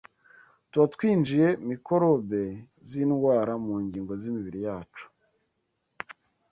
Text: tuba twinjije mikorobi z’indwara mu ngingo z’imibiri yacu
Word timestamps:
tuba 0.69 0.85
twinjije 0.95 1.47
mikorobi 1.69 2.43
z’indwara 2.89 3.53
mu 3.65 3.73
ngingo 3.85 4.13
z’imibiri 4.21 4.59
yacu 4.67 5.05